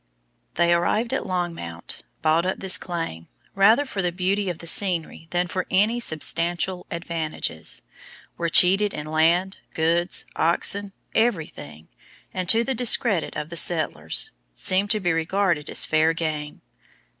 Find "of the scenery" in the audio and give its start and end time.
4.49-5.27